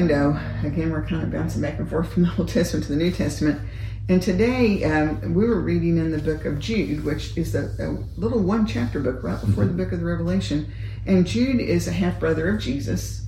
window. 0.00 0.38
Again, 0.64 0.90
we're 0.90 1.04
kind 1.04 1.22
of 1.22 1.30
bouncing 1.30 1.60
back 1.60 1.78
and 1.78 1.88
forth 1.88 2.10
from 2.12 2.22
the 2.22 2.32
Old 2.38 2.48
Testament 2.48 2.86
to 2.86 2.92
the 2.92 2.96
New 2.96 3.10
Testament. 3.10 3.60
And 4.08 4.22
today 4.22 4.82
um, 4.84 5.34
we 5.34 5.46
were 5.46 5.60
reading 5.60 5.98
in 5.98 6.10
the 6.10 6.18
book 6.18 6.46
of 6.46 6.58
Jude, 6.58 7.04
which 7.04 7.36
is 7.36 7.54
a, 7.54 7.70
a 7.78 7.88
little 8.18 8.40
one 8.40 8.66
chapter 8.66 8.98
book 8.98 9.22
right 9.22 9.38
before 9.38 9.66
the 9.66 9.74
book 9.74 9.92
of 9.92 10.00
the 10.00 10.06
Revelation. 10.06 10.72
And 11.06 11.26
Jude 11.26 11.60
is 11.60 11.86
a 11.86 11.92
half 11.92 12.18
brother 12.18 12.48
of 12.48 12.62
Jesus. 12.62 13.26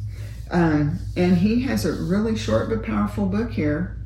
Um, 0.50 0.98
and 1.14 1.36
he 1.36 1.60
has 1.62 1.84
a 1.84 1.92
really 1.92 2.36
short 2.38 2.70
but 2.70 2.82
powerful 2.82 3.26
book 3.26 3.52
here. 3.52 3.98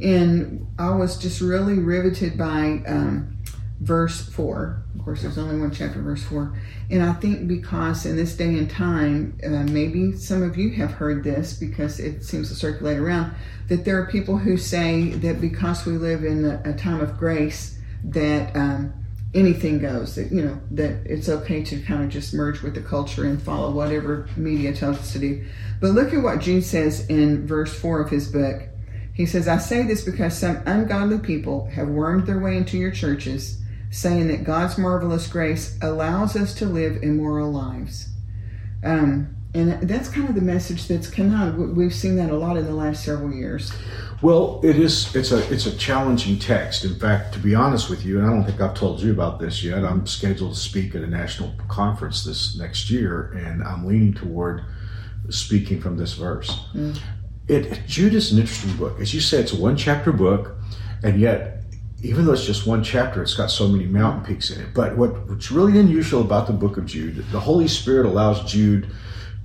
And 0.00 0.68
I 0.78 0.94
was 0.94 1.18
just 1.18 1.40
really 1.40 1.80
riveted 1.80 2.38
by 2.38 2.82
um, 2.86 3.41
verse 3.82 4.20
4. 4.20 4.84
Of 4.94 5.04
course, 5.04 5.22
there's 5.22 5.38
only 5.38 5.58
one 5.58 5.72
chapter, 5.72 6.00
verse 6.00 6.22
4. 6.22 6.56
And 6.90 7.02
I 7.02 7.12
think 7.14 7.48
because 7.48 8.06
in 8.06 8.14
this 8.14 8.36
day 8.36 8.56
and 8.56 8.70
time, 8.70 9.36
uh, 9.44 9.64
maybe 9.72 10.12
some 10.12 10.44
of 10.44 10.56
you 10.56 10.70
have 10.74 10.92
heard 10.92 11.24
this 11.24 11.54
because 11.54 11.98
it 11.98 12.22
seems 12.22 12.48
to 12.48 12.54
circulate 12.54 12.98
around, 12.98 13.34
that 13.68 13.84
there 13.84 14.00
are 14.00 14.06
people 14.06 14.38
who 14.38 14.56
say 14.56 15.10
that 15.10 15.40
because 15.40 15.84
we 15.84 15.94
live 15.94 16.24
in 16.24 16.44
a, 16.44 16.62
a 16.64 16.72
time 16.74 17.00
of 17.00 17.18
grace, 17.18 17.76
that 18.04 18.54
um, 18.54 18.92
anything 19.34 19.80
goes, 19.80 20.14
that, 20.14 20.30
you 20.30 20.42
know, 20.42 20.60
that 20.70 21.04
it's 21.04 21.28
okay 21.28 21.64
to 21.64 21.82
kind 21.82 22.04
of 22.04 22.08
just 22.08 22.32
merge 22.32 22.62
with 22.62 22.76
the 22.76 22.82
culture 22.82 23.24
and 23.24 23.42
follow 23.42 23.72
whatever 23.72 24.28
media 24.36 24.72
tells 24.72 24.98
us 24.98 25.12
to 25.12 25.18
do. 25.18 25.44
But 25.80 25.90
look 25.90 26.14
at 26.14 26.22
what 26.22 26.40
Jude 26.40 26.62
says 26.62 27.08
in 27.08 27.48
verse 27.48 27.74
4 27.74 28.00
of 28.00 28.10
his 28.10 28.28
book. 28.28 28.62
He 29.12 29.26
says, 29.26 29.48
I 29.48 29.58
say 29.58 29.82
this 29.82 30.04
because 30.04 30.38
some 30.38 30.62
ungodly 30.66 31.18
people 31.18 31.66
have 31.66 31.88
wormed 31.88 32.28
their 32.28 32.38
way 32.38 32.56
into 32.56 32.78
your 32.78 32.92
churches 32.92 33.58
saying 33.92 34.26
that 34.28 34.42
God's 34.42 34.78
marvelous 34.78 35.26
grace 35.26 35.78
allows 35.82 36.34
us 36.34 36.54
to 36.54 36.66
live 36.66 37.02
immoral 37.02 37.52
lives. 37.52 38.08
Um, 38.82 39.36
and 39.54 39.82
that's 39.82 40.08
kind 40.08 40.30
of 40.30 40.34
the 40.34 40.40
message 40.40 40.88
that's 40.88 41.10
come 41.10 41.34
out. 41.34 41.54
We've 41.56 41.94
seen 41.94 42.16
that 42.16 42.30
a 42.30 42.34
lot 42.34 42.56
in 42.56 42.64
the 42.64 42.74
last 42.74 43.04
several 43.04 43.30
years. 43.30 43.70
Well, 44.22 44.60
it 44.64 44.76
is. 44.76 45.14
It's 45.14 45.30
a 45.30 45.52
it's 45.52 45.66
a 45.66 45.76
challenging 45.76 46.38
text. 46.38 46.84
In 46.84 46.98
fact, 46.98 47.34
to 47.34 47.38
be 47.38 47.54
honest 47.54 47.90
with 47.90 48.02
you, 48.06 48.18
and 48.18 48.26
I 48.26 48.30
don't 48.30 48.44
think 48.44 48.62
I've 48.62 48.74
told 48.74 49.02
you 49.02 49.12
about 49.12 49.38
this 49.38 49.62
yet. 49.62 49.84
I'm 49.84 50.06
scheduled 50.06 50.54
to 50.54 50.58
speak 50.58 50.94
at 50.94 51.02
a 51.02 51.06
national 51.06 51.52
conference 51.68 52.24
this 52.24 52.56
next 52.56 52.88
year, 52.88 53.32
and 53.32 53.62
I'm 53.62 53.84
leaning 53.84 54.14
toward 54.14 54.62
speaking 55.28 55.82
from 55.82 55.98
this 55.98 56.14
verse. 56.14 56.48
Mm. 56.72 56.98
It 57.46 57.86
Jude 57.86 58.14
is 58.14 58.32
an 58.32 58.38
interesting 58.38 58.74
book, 58.76 59.00
as 59.00 59.12
you 59.12 59.20
say. 59.20 59.40
It's 59.40 59.52
a 59.52 59.60
one 59.60 59.76
chapter 59.76 60.12
book, 60.12 60.56
and 61.02 61.20
yet 61.20 61.61
even 62.02 62.24
though 62.24 62.32
it's 62.32 62.44
just 62.44 62.66
one 62.66 62.82
chapter, 62.82 63.22
it's 63.22 63.34
got 63.34 63.50
so 63.50 63.68
many 63.68 63.86
mountain 63.86 64.24
peaks 64.24 64.50
in 64.50 64.60
it. 64.60 64.74
But 64.74 64.96
what, 64.96 65.28
what's 65.28 65.52
really 65.52 65.78
unusual 65.78 66.20
about 66.20 66.48
the 66.48 66.52
book 66.52 66.76
of 66.76 66.84
Jude, 66.84 67.24
the 67.30 67.40
Holy 67.40 67.68
Spirit 67.68 68.06
allows 68.06 68.44
Jude 68.50 68.90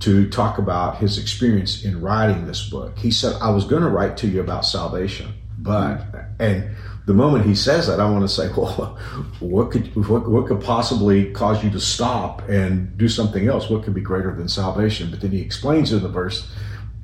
to 0.00 0.28
talk 0.28 0.58
about 0.58 0.98
his 0.98 1.18
experience 1.18 1.84
in 1.84 2.00
writing 2.00 2.46
this 2.46 2.68
book. 2.68 2.98
He 2.98 3.10
said, 3.10 3.36
I 3.40 3.50
was 3.50 3.64
going 3.64 3.82
to 3.82 3.88
write 3.88 4.16
to 4.18 4.26
you 4.28 4.40
about 4.40 4.64
salvation, 4.64 5.34
but, 5.58 6.04
and 6.40 6.70
the 7.06 7.14
moment 7.14 7.46
he 7.46 7.54
says 7.54 7.86
that, 7.86 8.00
I 8.00 8.10
want 8.10 8.28
to 8.28 8.32
say, 8.32 8.48
well, 8.56 8.98
what 9.40 9.70
could, 9.70 9.94
what, 10.08 10.28
what 10.28 10.46
could 10.46 10.60
possibly 10.60 11.32
cause 11.32 11.62
you 11.62 11.70
to 11.70 11.80
stop 11.80 12.42
and 12.48 12.96
do 12.98 13.08
something 13.08 13.48
else? 13.48 13.70
What 13.70 13.84
could 13.84 13.94
be 13.94 14.00
greater 14.00 14.34
than 14.34 14.48
salvation? 14.48 15.10
But 15.10 15.20
then 15.20 15.30
he 15.30 15.40
explains 15.40 15.92
in 15.92 16.02
the 16.02 16.08
verse, 16.08 16.50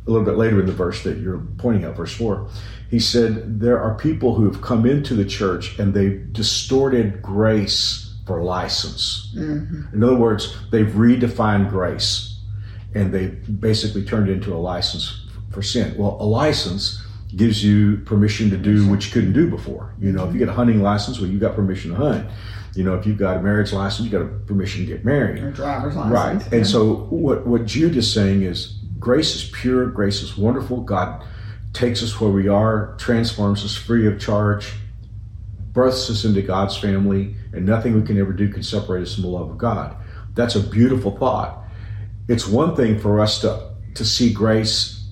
a 0.06 0.10
little 0.10 0.24
bit 0.24 0.36
later 0.36 0.60
in 0.60 0.66
the 0.66 0.72
verse 0.72 1.02
that 1.05 1.19
you're 1.19 1.42
pointing 1.58 1.84
out, 1.84 1.97
verse 1.97 2.14
4, 2.14 2.48
he 2.91 3.00
said, 3.00 3.60
There 3.60 3.80
are 3.80 3.94
people 3.94 4.34
who 4.34 4.50
have 4.50 4.61
come 4.61 4.86
into 4.86 5.14
the 5.14 5.24
church 5.24 5.78
and 5.78 5.94
they've 5.94 6.33
distorted 6.33 7.22
grace 7.22 8.14
for 8.27 8.42
license. 8.42 9.33
Mm-hmm. 9.36 9.94
In 9.94 10.05
other 10.05 10.16
words, 10.16 10.56
they've 10.70 10.86
redefined 10.86 11.70
grace 11.70 12.38
and 12.94 13.12
they 13.12 13.28
basically 13.28 14.05
turned 14.05 14.28
it 14.28 14.33
into 14.33 14.55
a 14.55 14.56
license 14.58 15.27
for 15.51 15.62
sin. 15.62 15.95
Well, 15.96 16.17
a 16.20 16.24
license 16.24 17.02
gives 17.34 17.64
you 17.64 17.98
permission 17.98 18.51
to 18.51 18.57
do 18.57 18.89
what 18.89 19.05
you 19.05 19.12
couldn't 19.12 19.33
do 19.33 19.51
before. 19.51 19.95
You 19.98 20.12
know, 20.12 20.27
if 20.27 20.33
you 20.33 20.39
get 20.39 20.48
a 20.48 20.52
hunting 20.52 20.83
license, 20.83 21.18
well, 21.18 21.28
you 21.28 21.39
got 21.39 21.55
permission 21.55 21.90
to 21.90 21.96
hunt. 21.96 22.30
You 22.74 22.84
know, 22.84 22.95
if 22.95 23.07
you've 23.07 23.18
got 23.18 23.36
a 23.36 23.42
marriage 23.42 23.73
license, 23.73 24.07
you 24.07 24.11
got 24.11 24.24
a 24.24 24.28
permission 24.46 24.83
to 24.83 24.86
get 24.86 25.05
married. 25.05 25.42
Or 25.42 25.51
driver's 25.51 25.96
license. 25.96 26.12
Right. 26.12 26.52
Yeah. 26.52 26.58
And 26.58 26.67
so 26.67 26.95
what, 27.11 27.46
what 27.46 27.67
Jude 27.67 27.96
is 27.96 28.12
saying 28.12 28.42
is 28.42 28.78
grace 29.04 29.36
is 29.36 29.50
pure, 29.50 29.86
grace 29.86 30.22
is 30.22 30.36
wonderful. 30.36 30.80
God 30.80 31.22
takes 31.74 32.02
us 32.02 32.18
where 32.18 32.30
we 32.30 32.48
are, 32.48 32.96
transforms 32.98 33.62
us 33.62 33.76
free 33.76 34.06
of 34.06 34.18
charge, 34.18 34.72
births 35.72 36.08
us 36.08 36.24
into 36.24 36.40
God's 36.40 36.76
family, 36.78 37.36
and 37.52 37.66
nothing 37.66 37.94
we 37.94 38.06
can 38.06 38.18
ever 38.18 38.32
do 38.32 38.48
can 38.48 38.62
separate 38.62 39.02
us 39.02 39.14
from 39.14 39.24
the 39.24 39.28
love 39.28 39.50
of 39.50 39.58
God. 39.58 39.94
That's 40.34 40.54
a 40.54 40.60
beautiful 40.60 41.16
thought. 41.16 41.64
It's 42.28 42.48
one 42.48 42.74
thing 42.74 42.98
for 42.98 43.20
us 43.20 43.42
to, 43.42 43.74
to 43.94 44.04
see 44.06 44.32
grace 44.32 45.06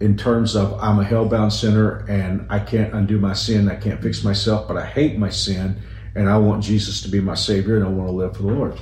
in 0.00 0.16
terms 0.16 0.56
of 0.56 0.74
I'm 0.82 0.98
a 0.98 1.04
hell-bound 1.04 1.52
sinner 1.52 2.04
and 2.08 2.46
I 2.50 2.58
can't 2.58 2.92
undo 2.92 3.20
my 3.20 3.32
sin, 3.32 3.70
I 3.70 3.76
can't 3.76 4.02
fix 4.02 4.24
myself, 4.24 4.66
but 4.66 4.76
I 4.76 4.84
hate 4.84 5.18
my 5.18 5.30
sin 5.30 5.80
and 6.16 6.28
I 6.28 6.36
want 6.38 6.64
Jesus 6.64 7.00
to 7.02 7.08
be 7.08 7.20
my 7.20 7.34
Savior 7.34 7.76
and 7.76 7.84
I 7.84 7.88
want 7.88 8.08
to 8.08 8.12
live 8.12 8.36
for 8.36 8.42
the 8.42 8.48
Lord 8.48 8.76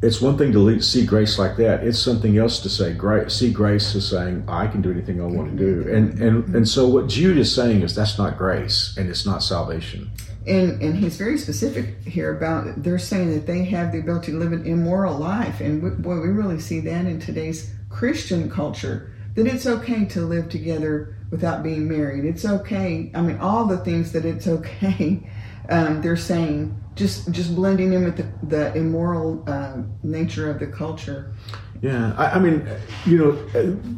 it's 0.00 0.20
one 0.20 0.38
thing 0.38 0.52
to 0.52 0.80
see 0.80 1.04
grace 1.04 1.38
like 1.38 1.56
that. 1.56 1.82
It's 1.82 1.98
something 1.98 2.38
else 2.38 2.60
to 2.60 2.68
say 2.68 2.94
grace. 2.94 3.34
See 3.34 3.52
grace 3.52 3.94
as 3.94 4.08
saying 4.08 4.44
I 4.46 4.68
can 4.68 4.80
do 4.80 4.92
anything 4.92 5.20
I 5.20 5.24
want 5.24 5.50
to 5.50 5.56
do, 5.56 5.92
and 5.92 6.20
and 6.20 6.54
and 6.54 6.68
so 6.68 6.86
what 6.86 7.08
Jude 7.08 7.38
is 7.38 7.52
saying 7.52 7.82
is 7.82 7.94
that's 7.94 8.18
not 8.18 8.38
grace, 8.38 8.96
and 8.96 9.08
it's 9.08 9.26
not 9.26 9.42
salvation. 9.42 10.10
And 10.46 10.80
and 10.80 10.96
he's 10.96 11.16
very 11.16 11.36
specific 11.36 12.02
here 12.04 12.36
about 12.36 12.82
they're 12.82 12.98
saying 12.98 13.34
that 13.34 13.46
they 13.46 13.64
have 13.64 13.92
the 13.92 13.98
ability 13.98 14.32
to 14.32 14.38
live 14.38 14.52
an 14.52 14.66
immoral 14.66 15.16
life, 15.16 15.60
and 15.60 15.82
we, 15.82 15.90
boy, 15.90 16.20
we 16.20 16.28
really 16.28 16.60
see 16.60 16.80
that 16.80 17.04
in 17.06 17.18
today's 17.18 17.74
Christian 17.90 18.48
culture 18.48 19.10
that 19.34 19.46
it's 19.46 19.66
okay 19.66 20.04
to 20.04 20.20
live 20.20 20.48
together 20.48 21.16
without 21.30 21.62
being 21.62 21.88
married. 21.88 22.24
It's 22.24 22.44
okay. 22.44 23.10
I 23.14 23.20
mean, 23.20 23.38
all 23.38 23.66
the 23.66 23.78
things 23.78 24.12
that 24.12 24.24
it's 24.24 24.46
okay. 24.46 25.28
Um, 25.68 26.00
they're 26.00 26.16
saying 26.16 26.82
just 26.98 27.30
just 27.30 27.54
blending 27.54 27.92
in 27.92 28.04
with 28.04 28.16
the, 28.16 28.26
the 28.46 28.74
immoral 28.74 29.44
uh, 29.46 29.78
nature 30.02 30.50
of 30.50 30.58
the 30.58 30.66
culture. 30.66 31.32
Yeah, 31.80 32.12
I, 32.18 32.32
I, 32.32 32.38
mean, 32.40 32.68
you 33.06 33.18
know, 33.18 33.32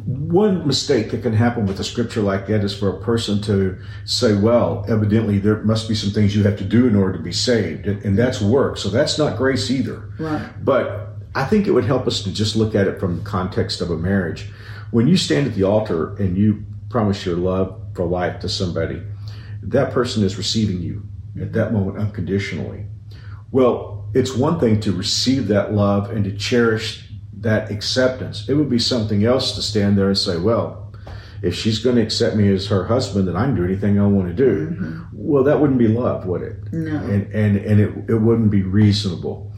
one 0.05 0.67
mistake 0.67 1.09
that 1.11 1.23
can 1.23 1.33
happen 1.33 1.65
with 1.65 1.79
a 1.79 1.83
scripture 1.83 2.21
like 2.21 2.45
that 2.45 2.63
is 2.63 2.77
for 2.77 2.89
a 2.89 3.01
person 3.01 3.41
to 3.43 3.79
say, 4.05 4.35
"Well, 4.35 4.85
evidently 4.87 5.39
there 5.39 5.63
must 5.63 5.89
be 5.89 5.95
some 5.95 6.11
things 6.11 6.35
you 6.35 6.43
have 6.43 6.57
to 6.57 6.63
do 6.63 6.87
in 6.87 6.95
order 6.95 7.17
to 7.17 7.23
be 7.23 7.31
saved," 7.31 7.87
and, 7.87 8.03
and 8.05 8.17
that's 8.17 8.39
work. 8.39 8.77
So 8.77 8.89
that's 8.89 9.17
not 9.17 9.35
grace 9.35 9.71
either. 9.71 10.13
Right. 10.19 10.47
But 10.63 11.15
I 11.33 11.45
think 11.45 11.65
it 11.65 11.71
would 11.71 11.85
help 11.85 12.05
us 12.05 12.21
to 12.23 12.31
just 12.31 12.55
look 12.55 12.75
at 12.75 12.87
it 12.87 12.99
from 12.99 13.17
the 13.17 13.23
context 13.23 13.81
of 13.81 13.89
a 13.89 13.97
marriage. 13.97 14.51
When 14.91 15.07
you 15.07 15.17
stand 15.17 15.47
at 15.47 15.55
the 15.55 15.63
altar 15.63 16.15
and 16.17 16.37
you 16.37 16.65
promise 16.89 17.25
your 17.25 17.37
love 17.37 17.81
for 17.95 18.05
life 18.05 18.41
to 18.41 18.49
somebody, 18.49 19.01
that 19.63 19.91
person 19.91 20.23
is 20.23 20.37
receiving 20.37 20.81
you 20.81 21.07
at 21.39 21.53
that 21.53 21.73
moment 21.73 21.97
unconditionally. 21.97 22.85
Well, 23.51 24.09
it's 24.13 24.35
one 24.35 24.59
thing 24.59 24.79
to 24.81 24.91
receive 24.91 25.47
that 25.47 25.73
love 25.73 26.09
and 26.09 26.23
to 26.25 26.35
cherish 26.35 27.09
that 27.39 27.71
acceptance. 27.71 28.47
It 28.49 28.55
would 28.55 28.69
be 28.69 28.79
something 28.79 29.25
else 29.25 29.55
to 29.55 29.61
stand 29.61 29.97
there 29.97 30.07
and 30.07 30.17
say, 30.17 30.37
well, 30.37 30.93
if 31.41 31.55
she's 31.55 31.79
going 31.79 31.95
to 31.95 32.01
accept 32.01 32.35
me 32.35 32.53
as 32.53 32.67
her 32.67 32.85
husband, 32.85 33.27
then 33.27 33.35
I 33.35 33.45
can 33.45 33.55
do 33.55 33.63
anything 33.63 33.99
I 33.99 34.05
want 34.05 34.27
to 34.27 34.33
do. 34.33 34.69
Mm-hmm. 34.69 35.01
Well, 35.13 35.43
that 35.43 35.59
wouldn't 35.59 35.79
be 35.79 35.87
love, 35.87 36.25
would 36.25 36.43
it? 36.43 36.71
No. 36.71 36.97
And 36.97 37.33
and, 37.33 37.57
and 37.57 37.79
it, 37.79 38.09
it 38.09 38.17
wouldn't 38.17 38.51
be 38.51 38.61
reasonable. 38.61 39.51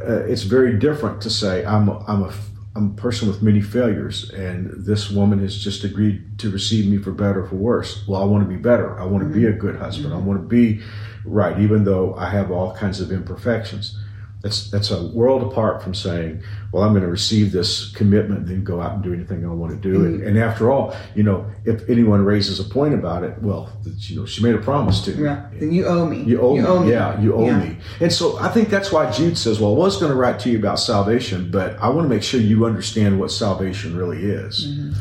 Uh, 0.00 0.24
it's 0.24 0.42
very 0.42 0.78
different 0.78 1.22
to 1.22 1.30
say 1.30 1.64
I'm 1.64 1.88
a, 1.88 2.04
I'm 2.06 2.24
a 2.24 2.32
I'm 2.74 2.92
a 2.92 3.00
person 3.00 3.28
with 3.28 3.42
many 3.42 3.60
failures, 3.60 4.30
and 4.30 4.72
this 4.86 5.10
woman 5.10 5.40
has 5.40 5.58
just 5.58 5.84
agreed 5.84 6.38
to 6.38 6.50
receive 6.50 6.90
me 6.90 6.96
for 6.96 7.12
better 7.12 7.42
or 7.42 7.46
for 7.46 7.56
worse. 7.56 8.06
Well, 8.08 8.22
I 8.22 8.24
want 8.24 8.44
to 8.44 8.48
be 8.48 8.56
better. 8.56 8.98
I 8.98 9.04
want 9.04 9.24
to 9.24 9.28
mm-hmm. 9.28 9.40
be 9.40 9.46
a 9.46 9.52
good 9.52 9.76
husband. 9.76 10.14
Mm-hmm. 10.14 10.22
I 10.22 10.26
want 10.26 10.40
to 10.40 10.48
be 10.48 10.80
right, 11.24 11.58
even 11.60 11.84
though 11.84 12.14
I 12.14 12.30
have 12.30 12.50
all 12.50 12.74
kinds 12.74 13.00
of 13.00 13.12
imperfections. 13.12 13.98
That's 14.42 14.70
that's 14.70 14.90
a 14.90 15.06
world 15.06 15.50
apart 15.50 15.82
from 15.82 15.94
saying, 15.94 16.42
"Well, 16.72 16.82
I'm 16.82 16.90
going 16.90 17.04
to 17.04 17.10
receive 17.10 17.52
this 17.52 17.92
commitment, 17.92 18.40
and 18.40 18.48
then 18.48 18.64
go 18.64 18.80
out 18.80 18.94
and 18.94 19.02
do 19.02 19.14
anything 19.14 19.46
I 19.46 19.52
want 19.52 19.72
to 19.72 19.78
do." 19.78 19.98
Mm-hmm. 19.98 20.14
And, 20.14 20.22
and, 20.24 20.38
after 20.38 20.72
all, 20.72 20.96
you 21.14 21.22
know, 21.22 21.48
if 21.64 21.88
anyone 21.88 22.24
raises 22.24 22.58
a 22.58 22.64
point 22.64 22.92
about 22.92 23.22
it, 23.22 23.40
well, 23.40 23.70
you 23.84 24.16
know, 24.16 24.26
she 24.26 24.42
made 24.42 24.56
a 24.56 24.58
promise 24.58 25.00
to 25.04 25.14
me. 25.14 25.22
Yeah, 25.22 25.48
then 25.54 25.70
you 25.70 25.86
owe 25.86 26.06
me. 26.06 26.24
You 26.24 26.40
owe, 26.40 26.56
you 26.56 26.62
me. 26.62 26.68
owe 26.68 26.80
me. 26.80 26.90
Yeah, 26.90 27.20
you 27.20 27.34
owe 27.34 27.46
yeah. 27.46 27.58
me. 27.60 27.76
And 28.00 28.12
so 28.12 28.36
I 28.40 28.48
think 28.48 28.68
that's 28.68 28.90
why 28.90 29.10
Jude 29.12 29.38
says, 29.38 29.60
"Well, 29.60 29.74
I 29.74 29.78
was 29.78 29.96
going 29.98 30.10
to 30.10 30.18
write 30.18 30.40
to 30.40 30.50
you 30.50 30.58
about 30.58 30.80
salvation, 30.80 31.50
but 31.50 31.78
I 31.78 31.88
want 31.88 32.06
to 32.06 32.08
make 32.08 32.24
sure 32.24 32.40
you 32.40 32.66
understand 32.66 33.20
what 33.20 33.30
salvation 33.30 33.96
really 33.96 34.24
is." 34.24 34.66
Mm-hmm. 34.66 34.92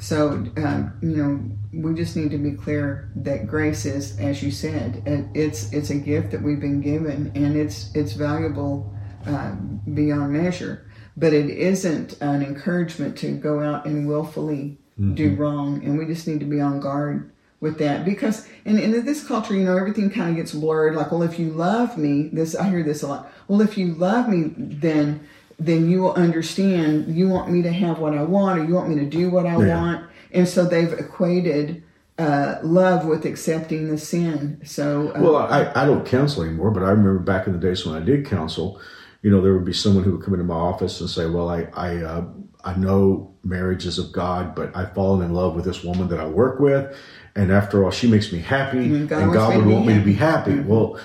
So, 0.00 0.46
um, 0.56 0.98
you 1.00 1.16
know, 1.16 1.40
we 1.72 1.94
just 1.94 2.16
need 2.16 2.30
to 2.30 2.38
be 2.38 2.52
clear 2.52 3.10
that 3.16 3.46
grace 3.46 3.84
is, 3.86 4.18
as 4.18 4.42
you 4.42 4.50
said, 4.50 5.02
it's 5.34 5.72
it's 5.72 5.90
a 5.90 5.94
gift 5.94 6.30
that 6.32 6.42
we've 6.42 6.60
been 6.60 6.80
given, 6.80 7.32
and 7.34 7.56
it's 7.56 7.94
it's 7.94 8.12
valuable 8.12 8.94
uh, 9.26 9.52
beyond 9.94 10.32
measure. 10.32 10.90
But 11.16 11.32
it 11.32 11.48
isn't 11.48 12.20
an 12.20 12.42
encouragement 12.42 13.16
to 13.18 13.32
go 13.32 13.60
out 13.60 13.86
and 13.86 14.06
willfully 14.06 14.78
mm-hmm. 15.00 15.14
do 15.14 15.34
wrong, 15.34 15.82
and 15.82 15.98
we 15.98 16.06
just 16.06 16.28
need 16.28 16.40
to 16.40 16.46
be 16.46 16.60
on 16.60 16.80
guard 16.80 17.32
with 17.60 17.78
that 17.78 18.04
because 18.04 18.46
in, 18.64 18.78
in 18.78 19.04
this 19.04 19.26
culture 19.26 19.54
you 19.54 19.64
know 19.64 19.76
everything 19.76 20.10
kind 20.10 20.30
of 20.30 20.36
gets 20.36 20.52
blurred 20.52 20.94
like 20.94 21.10
well 21.10 21.22
if 21.22 21.38
you 21.38 21.50
love 21.50 21.96
me 21.96 22.28
this 22.32 22.54
i 22.54 22.68
hear 22.68 22.82
this 22.82 23.02
a 23.02 23.06
lot 23.06 23.32
well 23.48 23.62
if 23.62 23.78
you 23.78 23.94
love 23.94 24.28
me 24.28 24.52
then 24.56 25.26
then 25.58 25.88
you 25.90 26.02
will 26.02 26.12
understand 26.14 27.16
you 27.16 27.28
want 27.28 27.50
me 27.50 27.62
to 27.62 27.72
have 27.72 27.98
what 27.98 28.16
I 28.16 28.22
want 28.22 28.58
or 28.58 28.64
you 28.64 28.74
want 28.74 28.88
me 28.88 28.96
to 28.96 29.06
do 29.06 29.30
what 29.30 29.46
I 29.46 29.56
yeah. 29.58 29.80
want. 29.80 30.06
and 30.32 30.46
so 30.46 30.64
they've 30.64 30.92
equated 30.92 31.82
uh, 32.18 32.56
love 32.62 33.04
with 33.04 33.26
accepting 33.26 33.88
the 33.88 33.98
sin. 33.98 34.60
So, 34.64 35.14
uh, 35.14 35.20
well, 35.20 35.36
I, 35.36 35.70
I 35.74 35.84
don't 35.84 36.06
counsel 36.06 36.44
anymore, 36.44 36.70
but 36.70 36.82
I 36.82 36.90
remember 36.90 37.18
back 37.18 37.46
in 37.46 37.52
the 37.52 37.58
days 37.58 37.84
when 37.84 38.00
I 38.00 38.04
did 38.04 38.24
counsel, 38.24 38.80
you 39.22 39.30
know, 39.30 39.40
there 39.40 39.52
would 39.52 39.64
be 39.64 39.72
someone 39.72 40.04
who 40.04 40.12
would 40.12 40.24
come 40.24 40.34
into 40.34 40.44
my 40.44 40.54
office 40.54 41.00
and 41.00 41.10
say, 41.10 41.26
"Well, 41.26 41.48
I 41.48 41.68
I 41.74 41.96
uh, 41.96 42.24
I 42.64 42.76
know 42.76 43.34
marriage 43.44 43.84
is 43.84 43.98
of 43.98 44.12
God, 44.12 44.54
but 44.54 44.74
I've 44.74 44.94
fallen 44.94 45.24
in 45.24 45.34
love 45.34 45.54
with 45.54 45.64
this 45.64 45.84
woman 45.84 46.08
that 46.08 46.20
I 46.20 46.26
work 46.26 46.58
with, 46.58 46.96
and 47.34 47.50
after 47.52 47.84
all, 47.84 47.90
she 47.90 48.08
makes 48.08 48.32
me 48.32 48.38
happy, 48.38 48.78
And 48.78 49.08
God 49.08 49.22
and 49.22 49.32
God 49.32 49.56
would 49.56 49.66
want 49.66 49.86
me 49.86 49.94
to 49.94 50.00
be 50.04 50.14
happy." 50.14 50.52
happy." 50.52 50.62
Well, 50.62 50.98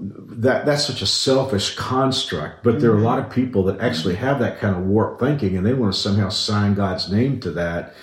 that 0.00 0.64
that's 0.64 0.84
such 0.84 1.02
a 1.02 1.06
selfish 1.06 1.74
construct, 1.76 2.64
but 2.64 2.80
there 2.80 2.90
are 2.90 2.94
a 2.94 2.96
mm-hmm. 2.96 3.04
lot 3.04 3.18
of 3.18 3.30
people 3.30 3.64
that 3.64 3.80
actually 3.80 4.14
have 4.14 4.38
that 4.38 4.58
kind 4.58 4.74
of 4.74 4.82
warped 4.82 5.20
thinking, 5.20 5.56
and 5.56 5.66
they 5.66 5.74
want 5.74 5.92
to 5.92 6.00
somehow 6.00 6.30
sign 6.30 6.74
God's 6.74 7.10
name 7.12 7.40
to 7.40 7.50
that, 7.52 7.94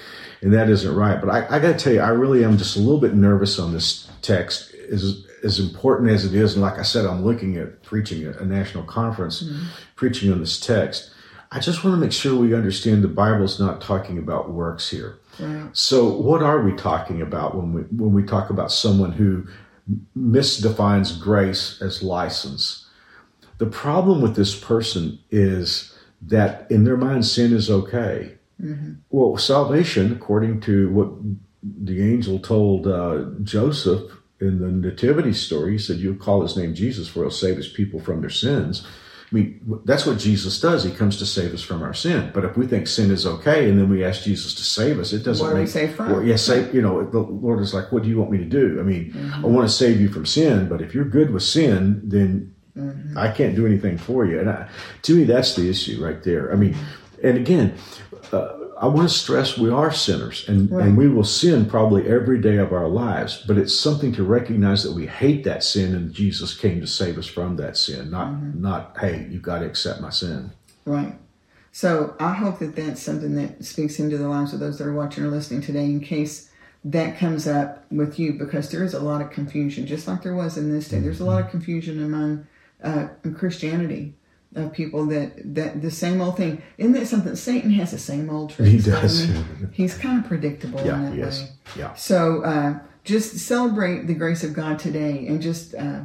and 0.42 0.54
that 0.54 0.70
isn't 0.70 0.96
right. 0.96 1.20
But 1.20 1.30
I, 1.30 1.56
I 1.56 1.60
got 1.60 1.78
to 1.78 1.78
tell 1.78 1.94
you, 1.94 2.02
I 2.02 2.10
really 2.10 2.44
am 2.44 2.58
just 2.58 2.76
a 2.76 2.80
little 2.80 3.00
bit 3.00 3.16
nervous 3.16 3.58
on 3.58 3.74
this 3.74 4.10
text. 4.22 4.74
As 4.92 5.26
as 5.44 5.60
important 5.60 6.10
as 6.10 6.26
it 6.26 6.34
is, 6.34 6.54
and 6.54 6.62
like 6.62 6.80
I 6.80 6.84
said, 6.84 7.06
I'm 7.06 7.24
looking 7.24 7.58
at 7.58 7.84
preaching 7.84 8.26
at 8.26 8.40
a 8.40 8.46
national 8.46 8.84
conference, 8.84 9.44
mm-hmm. 9.44 9.66
preaching 9.96 10.32
on 10.32 10.40
this 10.40 10.60
text. 10.60 11.12
I 11.52 11.60
just 11.60 11.84
want 11.84 11.96
to 11.96 12.00
make 12.00 12.12
sure 12.12 12.36
we 12.36 12.54
understand 12.54 13.04
the 13.04 13.08
Bible's 13.08 13.60
not 13.60 13.80
talking 13.80 14.18
about 14.18 14.52
works 14.52 14.90
here. 14.90 15.20
right. 15.40 15.70
So, 15.74 16.10
what 16.10 16.42
are 16.44 16.62
we 16.62 16.74
talking 16.74 17.22
about 17.22 17.56
when 17.56 17.74
we 17.74 17.82
when 17.82 18.14
we 18.14 18.24
talk 18.24 18.50
about 18.50 18.72
someone 18.72 19.12
who 19.12 19.48
misdefines 20.16 21.20
grace 21.20 21.82
as 21.82 22.04
license? 22.04 22.88
The 23.58 23.66
problem 23.66 24.22
with 24.22 24.36
this 24.36 24.58
person 24.60 25.20
is 25.32 25.94
that 26.22 26.70
in 26.70 26.84
their 26.84 26.98
mind, 26.98 27.26
sin 27.26 27.54
is 27.54 27.70
okay. 27.70 28.34
Well, 29.10 29.38
salvation, 29.38 30.12
according 30.12 30.62
to 30.62 30.90
what 30.90 31.10
the 31.62 32.02
angel 32.02 32.40
told 32.40 32.88
uh, 32.88 33.26
Joseph 33.44 34.12
in 34.40 34.60
the 34.60 34.72
nativity 34.72 35.34
story, 35.34 35.74
he 35.74 35.78
said, 35.78 35.98
"You'll 35.98 36.16
call 36.16 36.42
his 36.42 36.58
name 36.58 36.74
Jesus, 36.74 37.08
for 37.08 37.22
he'll 37.22 37.32
save 37.32 37.58
his 37.58 37.68
people 37.68 38.00
from 38.00 38.22
their 38.22 38.30
sins." 38.30 38.86
I 39.30 39.36
mean, 39.36 39.82
that's 39.84 40.06
what 40.06 40.18
Jesus 40.18 40.60
does. 40.62 40.86
He 40.86 40.92
comes 40.92 41.18
to 41.18 41.26
save 41.26 41.54
us 41.54 41.62
from 41.62 41.84
our 41.84 41.94
sin. 41.94 42.32
But 42.34 42.46
if 42.46 42.56
we 42.56 42.66
think 42.66 42.88
sin 42.88 43.12
is 43.12 43.26
okay, 43.26 43.70
and 43.70 43.78
then 43.78 43.90
we 43.90 44.06
ask 44.06 44.24
Jesus 44.24 44.54
to 44.54 44.64
save 44.64 45.00
us, 45.00 45.12
it 45.12 45.24
doesn't 45.24 45.46
What 45.46 45.52
are 45.52 45.56
we 45.56 45.62
make 45.62 45.70
saved 45.70 45.96
from? 45.96 46.12
Well, 46.12 46.24
yeah, 46.24 46.38
save. 46.38 46.74
You 46.74 46.82
know, 46.82 47.04
the 47.04 47.20
Lord 47.20 47.60
is 47.60 47.74
like, 47.74 47.92
"What 47.92 48.04
do 48.04 48.10
you 48.10 48.18
want 48.18 48.32
me 48.32 48.38
to 48.38 48.46
do?" 48.46 48.80
I 48.80 48.84
mean, 48.84 49.14
I 49.36 49.46
want 49.46 49.68
to 49.68 49.74
save 49.74 50.00
you 50.00 50.08
from 50.08 50.26
sin, 50.26 50.70
but 50.70 50.82
if 50.82 50.96
you're 50.96 51.04
good 51.04 51.32
with 51.32 51.44
sin, 51.44 52.02
then 52.06 52.56
I 53.18 53.30
can't 53.32 53.56
do 53.56 53.66
anything 53.66 53.98
for 53.98 54.26
you. 54.26 54.40
And 54.40 54.50
I, 54.50 54.70
to 55.02 55.16
me, 55.16 55.26
that's 55.26 55.56
the 55.56 55.70
issue 55.70 56.04
right 56.04 56.24
there. 56.24 56.54
I 56.54 56.56
mean, 56.56 56.76
and 57.22 57.38
again, 57.38 57.76
uh, 58.32 58.57
I 58.80 58.88
want 58.88 59.10
to 59.10 59.14
stress 59.14 59.58
we 59.58 59.70
are 59.70 59.92
sinners, 59.92 60.46
and 60.48 60.72
Right. 60.72 60.86
and 60.88 60.98
we 60.98 61.08
will 61.08 61.24
sin 61.24 61.66
probably 61.66 62.08
every 62.08 62.40
day 62.40 62.58
of 62.58 62.72
our 62.72 62.88
lives. 62.88 63.44
But 63.48 63.58
it's 63.58 63.74
something 63.78 64.12
to 64.14 64.24
recognize 64.24 64.84
that 64.84 64.94
we 64.94 65.08
hate 65.08 65.44
that 65.46 65.64
sin, 65.64 65.96
and 65.96 66.14
Jesus 66.14 66.56
came 66.56 66.80
to 66.82 66.88
save 66.88 67.18
us 67.18 67.26
from 67.26 67.56
that 67.58 67.78
sin. 67.78 68.12
Not 68.12 68.56
not 68.56 68.98
hey, 69.00 69.28
you've 69.32 69.42
got 69.42 69.60
to 69.60 69.66
accept 69.66 70.02
my 70.02 70.10
sin. 70.12 70.52
Right. 70.86 71.16
So 71.72 72.16
I 72.20 72.34
hope 72.34 72.60
that 72.60 72.76
that's 72.76 73.02
something 73.02 73.36
that 73.36 73.64
speaks 73.64 74.00
into 74.00 74.18
the 74.18 74.28
lives 74.28 74.54
of 74.54 74.60
those 74.60 74.78
that 74.78 74.88
are 74.88 74.94
watching 74.94 75.24
or 75.24 75.28
listening 75.28 75.62
today 75.62 75.86
in 75.86 76.00
case 76.00 76.50
that 76.84 77.18
comes 77.18 77.48
up 77.48 77.86
with 77.92 78.18
you 78.18 78.34
because 78.34 78.70
there 78.70 78.84
is 78.84 78.94
a 78.94 79.00
lot 79.00 79.22
of 79.22 79.32
confusion, 79.32 79.86
just 79.86 80.08
like 80.08 80.24
there 80.24 80.36
was 80.36 80.58
in 80.58 80.72
this 80.72 80.88
day. 80.88 81.00
There's 81.00 81.20
a 81.20 81.26
lot 81.26 81.42
of 81.44 81.50
confusion 81.50 82.04
among 82.04 82.48
uh, 82.84 83.08
Christianity 83.36 84.16
of 84.58 84.74
people 84.74 85.06
that, 85.08 85.54
that 85.56 85.82
the 85.82 85.92
same 85.92 86.22
old 86.22 86.38
thing. 86.38 86.62
Isn't 86.78 86.94
that 86.94 87.08
something? 87.08 87.36
Satan 87.36 87.72
has 87.72 87.92
the 87.92 87.98
same 88.00 88.30
old 88.30 88.50
tricks. 88.52 88.72
He 88.72 88.92
doesn't 88.92 89.36
he? 89.74 89.84
He's 89.84 89.98
kind 89.98 90.20
of 90.22 90.28
predictable 90.28 90.80
in 90.80 90.86
Yeah, 90.86 91.02
that 91.10 91.16
yes, 91.16 91.42
way. 91.42 91.50
yeah. 91.78 91.94
So 91.96 92.44
uh, 92.44 92.80
just 93.04 93.38
celebrate 93.40 94.08
the 94.08 94.14
grace 94.14 94.44
of 94.44 94.54
God 94.54 94.80
today 94.80 95.26
and 95.28 95.42
just 95.42 95.76
uh, 95.76 96.02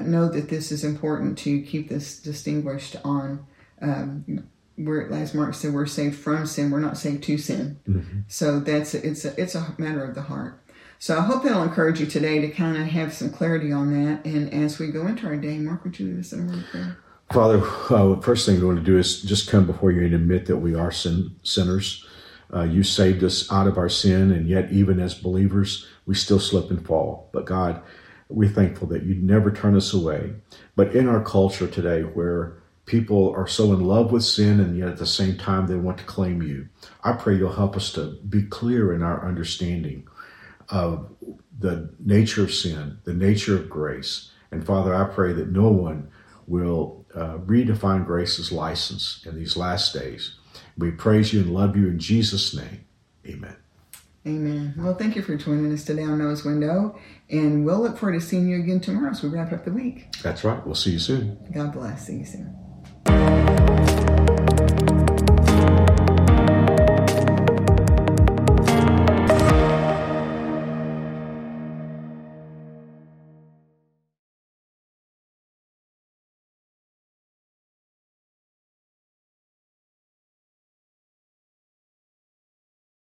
know 0.00 0.28
that 0.28 0.48
this 0.48 0.72
is 0.72 0.84
important 0.84 1.36
to 1.38 1.60
keep 1.62 1.88
this 1.88 2.18
distinguished 2.20 2.96
on 3.04 3.46
um, 3.80 4.44
where, 4.76 5.12
as 5.12 5.34
Mark 5.34 5.54
said, 5.54 5.74
we're 5.74 5.86
saved 5.86 6.16
from 6.16 6.46
sin. 6.46 6.70
We're 6.70 6.80
not 6.80 6.96
saved 6.96 7.24
to 7.24 7.36
sin. 7.36 8.24
So 8.28 8.58
that's 8.60 8.94
it's 8.94 9.24
a, 9.24 9.40
it's 9.40 9.54
a 9.54 9.74
matter 9.78 10.04
of 10.04 10.14
the 10.14 10.22
heart. 10.22 10.58
So 10.98 11.18
I 11.18 11.22
hope 11.22 11.42
that'll 11.42 11.64
encourage 11.64 11.98
you 11.98 12.06
today 12.06 12.40
to 12.40 12.48
kind 12.48 12.76
of 12.76 12.84
have 12.86 13.12
some 13.12 13.30
clarity 13.30 13.72
on 13.72 13.92
that. 13.92 14.24
And 14.24 14.54
as 14.54 14.78
we 14.78 14.86
go 14.92 15.04
into 15.08 15.26
our 15.26 15.36
day, 15.36 15.58
Mark, 15.58 15.82
would 15.84 15.98
you 15.98 16.06
lead 16.06 16.20
us 16.20 16.32
in 16.32 16.40
a 16.40 16.44
word 16.46 16.58
of 16.60 16.66
prayer? 16.70 16.96
Father, 17.32 17.62
uh, 17.88 18.20
first 18.20 18.44
thing 18.44 18.60
we 18.60 18.66
want 18.66 18.78
to 18.78 18.84
do 18.84 18.98
is 18.98 19.22
just 19.22 19.48
come 19.48 19.66
before 19.66 19.90
you 19.90 20.04
and 20.04 20.12
admit 20.12 20.44
that 20.46 20.58
we 20.58 20.74
are 20.74 20.92
sin, 20.92 21.34
sinners. 21.42 22.06
Uh, 22.52 22.64
you 22.64 22.82
saved 22.82 23.24
us 23.24 23.50
out 23.50 23.66
of 23.66 23.78
our 23.78 23.88
sin, 23.88 24.30
and 24.30 24.46
yet, 24.46 24.70
even 24.70 25.00
as 25.00 25.14
believers, 25.14 25.86
we 26.04 26.14
still 26.14 26.38
slip 26.38 26.70
and 26.70 26.86
fall. 26.86 27.30
But 27.32 27.46
God, 27.46 27.80
we're 28.28 28.50
thankful 28.50 28.86
that 28.88 29.04
you 29.04 29.14
never 29.14 29.50
turn 29.50 29.74
us 29.76 29.94
away. 29.94 30.34
But 30.76 30.94
in 30.94 31.08
our 31.08 31.24
culture 31.24 31.66
today, 31.66 32.02
where 32.02 32.58
people 32.84 33.32
are 33.34 33.46
so 33.46 33.72
in 33.72 33.80
love 33.80 34.12
with 34.12 34.24
sin 34.24 34.60
and 34.60 34.76
yet 34.76 34.88
at 34.88 34.98
the 34.98 35.06
same 35.06 35.38
time 35.38 35.66
they 35.66 35.76
want 35.76 35.96
to 35.98 36.04
claim 36.04 36.42
you, 36.42 36.68
I 37.02 37.12
pray 37.12 37.36
you'll 37.36 37.54
help 37.54 37.76
us 37.76 37.92
to 37.94 38.18
be 38.28 38.42
clear 38.42 38.92
in 38.92 39.02
our 39.02 39.26
understanding 39.26 40.06
of 40.68 41.08
the 41.58 41.94
nature 41.98 42.42
of 42.42 42.52
sin, 42.52 42.98
the 43.04 43.14
nature 43.14 43.56
of 43.56 43.70
grace. 43.70 44.32
And 44.50 44.66
Father, 44.66 44.94
I 44.94 45.04
pray 45.04 45.32
that 45.32 45.50
no 45.50 45.68
one 45.68 46.10
will 46.46 47.01
uh, 47.14 47.38
redefine 47.38 48.06
grace's 48.06 48.52
license 48.52 49.24
in 49.26 49.36
these 49.36 49.56
last 49.56 49.92
days. 49.92 50.36
We 50.78 50.90
praise 50.90 51.32
you 51.32 51.40
and 51.40 51.54
love 51.54 51.76
you 51.76 51.88
in 51.88 51.98
Jesus' 51.98 52.54
name. 52.54 52.84
Amen. 53.26 53.56
Amen. 54.26 54.74
Well, 54.78 54.94
thank 54.94 55.16
you 55.16 55.22
for 55.22 55.36
joining 55.36 55.72
us 55.72 55.84
today 55.84 56.04
on 56.04 56.18
Noah's 56.18 56.44
Window. 56.44 56.98
And 57.28 57.64
we'll 57.64 57.80
look 57.80 57.98
forward 57.98 58.20
to 58.20 58.20
seeing 58.20 58.48
you 58.48 58.60
again 58.60 58.80
tomorrow 58.80 59.10
as 59.10 59.22
we 59.22 59.28
wrap 59.28 59.52
up 59.52 59.64
the 59.64 59.72
week. 59.72 60.12
That's 60.22 60.44
right. 60.44 60.64
We'll 60.64 60.76
see 60.76 60.92
you 60.92 60.98
soon. 60.98 61.38
God 61.52 61.72
bless. 61.72 62.06
See 62.06 62.18
you 62.18 62.24
soon. 62.24 62.56